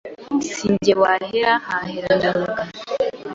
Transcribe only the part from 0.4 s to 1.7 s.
Si jye wahera.